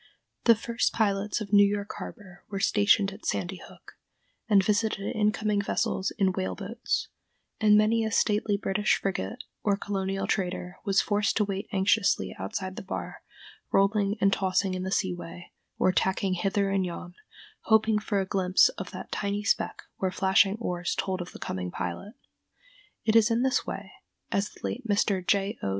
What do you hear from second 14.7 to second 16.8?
in the sea way, or tacking hither